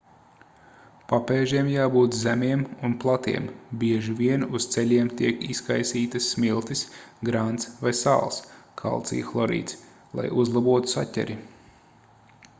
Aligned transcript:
papēžiem 1.09 1.67
jābūt 1.71 2.15
zemiem 2.19 2.61
un 2.87 2.93
platiem. 3.03 3.49
bieži 3.83 4.15
vien 4.21 4.45
uz 4.59 4.65
ceļiem 4.75 5.11
tiek 5.19 5.45
izkaisītas 5.55 6.29
smiltis 6.37 6.81
grants 7.29 7.69
vai 7.83 7.93
sāls 7.99 8.39
kalcija 8.83 9.27
hlorīds 9.35 9.77
lai 10.21 10.25
uzlabotu 10.45 10.93
saķeri 10.97 11.37